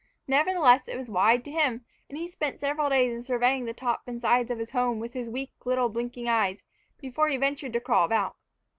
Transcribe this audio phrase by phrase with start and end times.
[0.27, 4.01] Nevertheless, it was wide to him; and he spent several days in surveying the top
[4.07, 6.63] and sides of his home with his weak, little, blinking eyes
[6.99, 8.35] before he ventured to crawl about.